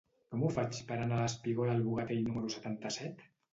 Com 0.35 0.45
ho 0.45 0.47
faig 0.55 0.79
per 0.91 0.97
anar 1.03 1.19
al 1.19 1.27
espigó 1.27 1.69
del 1.69 1.85
Bogatell 1.91 2.25
número 2.31 2.53
setanta-set? 2.57 3.25